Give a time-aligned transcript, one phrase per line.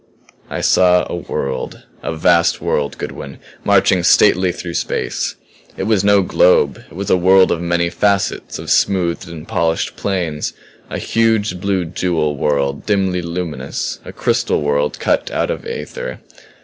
[0.49, 5.35] "I saw a world, a vast world, Goodwin, marching stately through space.
[5.77, 9.95] It was no globe it was a world of many facets, of smooth and polished
[9.95, 10.53] planes;
[10.89, 16.19] a huge blue jewel world, dimly luminous; a crystal world cut out from Aether.